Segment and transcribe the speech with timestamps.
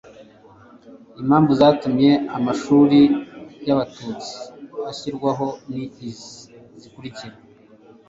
[1.21, 2.99] impamvu zatumye amashuri
[3.65, 4.33] y'abatutsi
[4.91, 6.25] ashyirwaho ni izi
[6.81, 7.35] zikurikira